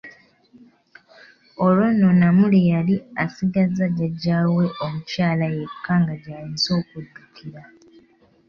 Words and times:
Olwo 1.63 1.85
nno, 1.93 2.09
Namuli 2.19 2.59
yali 2.71 2.95
asigaza 3.23 3.85
jjaja 3.97 4.37
we 4.55 4.65
omukyala 4.85 5.45
yekka 5.57 5.93
nga 6.01 6.13
gy'ayinza 6.23 6.69
okuddukira. 6.79 7.61